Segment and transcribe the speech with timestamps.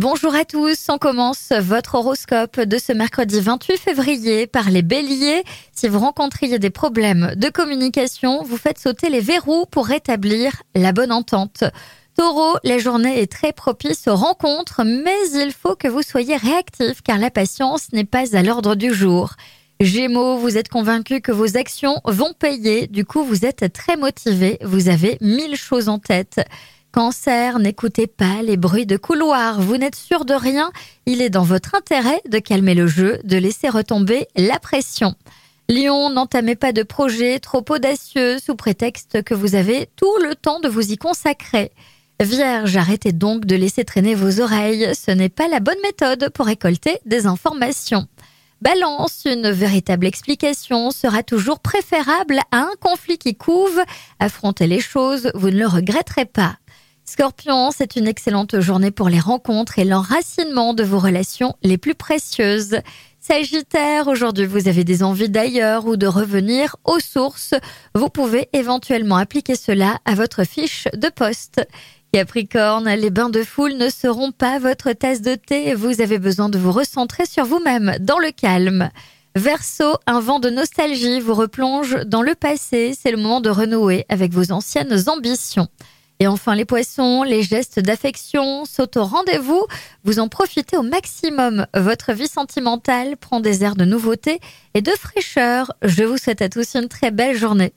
[0.00, 5.42] Bonjour à tous, on commence votre horoscope de ce mercredi 28 février par les béliers.
[5.72, 10.92] Si vous rencontriez des problèmes de communication, vous faites sauter les verrous pour rétablir la
[10.92, 11.64] bonne entente.
[12.16, 17.02] Taureau, la journée est très propice aux rencontres, mais il faut que vous soyez réactif
[17.02, 19.32] car la patience n'est pas à l'ordre du jour.
[19.80, 24.58] Gémeaux, vous êtes convaincu que vos actions vont payer, du coup vous êtes très motivé,
[24.62, 26.40] vous avez mille choses en tête.
[26.90, 30.72] Cancer, n'écoutez pas les bruits de couloir, vous n'êtes sûr de rien,
[31.04, 35.14] il est dans votre intérêt de calmer le jeu, de laisser retomber la pression.
[35.68, 40.60] Lion, n'entamez pas de projet trop audacieux sous prétexte que vous avez tout le temps
[40.60, 41.72] de vous y consacrer.
[42.20, 46.46] Vierge, arrêtez donc de laisser traîner vos oreilles, ce n'est pas la bonne méthode pour
[46.46, 48.08] récolter des informations.
[48.60, 53.80] Balance, une véritable explication sera toujours préférable à un conflit qui couve.
[54.18, 56.56] Affrontez les choses, vous ne le regretterez pas.
[57.04, 61.94] Scorpion, c'est une excellente journée pour les rencontres et l'enracinement de vos relations les plus
[61.94, 62.80] précieuses.
[63.30, 67.52] Sagittaire, aujourd'hui vous avez des envies d'ailleurs ou de revenir aux sources.
[67.94, 71.60] Vous pouvez éventuellement appliquer cela à votre fiche de poste.
[72.10, 75.74] Capricorne, les bains de foule ne seront pas votre tasse de thé.
[75.74, 78.88] Vous avez besoin de vous recentrer sur vous-même, dans le calme.
[79.36, 82.94] Verseau, un vent de nostalgie vous replonge dans le passé.
[82.98, 85.68] C'est le moment de renouer avec vos anciennes ambitions.
[86.20, 89.64] Et enfin les poissons, les gestes d'affection sautent au rendez-vous.
[90.02, 91.66] Vous en profitez au maximum.
[91.74, 94.40] Votre vie sentimentale prend des airs de nouveauté
[94.74, 95.72] et de fraîcheur.
[95.82, 97.72] Je vous souhaite à tous une très belle journée.